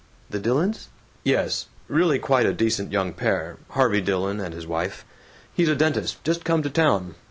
[0.31, 0.87] "The Dillons?"
[1.23, 1.67] "Yes.
[1.87, 5.05] Really quite a decent young pair Harvey Dillon and his wife.
[5.53, 7.13] He's a dentist, just come to town.